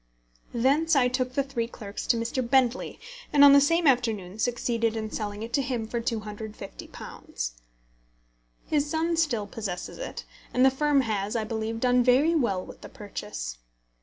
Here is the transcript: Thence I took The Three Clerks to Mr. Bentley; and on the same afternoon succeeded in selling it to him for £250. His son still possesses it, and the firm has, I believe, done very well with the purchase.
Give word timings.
Thence 0.55 0.95
I 0.95 1.07
took 1.07 1.33
The 1.33 1.43
Three 1.43 1.67
Clerks 1.67 2.07
to 2.07 2.17
Mr. 2.17 2.41
Bentley; 2.41 2.99
and 3.31 3.43
on 3.45 3.53
the 3.53 3.61
same 3.61 3.85
afternoon 3.85 4.39
succeeded 4.39 4.97
in 4.97 5.11
selling 5.11 5.43
it 5.43 5.53
to 5.53 5.61
him 5.61 5.85
for 5.87 6.01
£250. 6.01 7.51
His 8.65 8.89
son 8.89 9.15
still 9.15 9.45
possesses 9.45 9.99
it, 9.99 10.25
and 10.55 10.65
the 10.65 10.71
firm 10.71 11.01
has, 11.01 11.35
I 11.35 11.43
believe, 11.43 11.79
done 11.79 12.03
very 12.03 12.33
well 12.33 12.65
with 12.65 12.81
the 12.81 12.89
purchase. 12.89 13.59